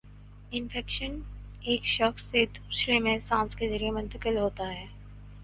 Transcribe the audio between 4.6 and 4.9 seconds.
ہے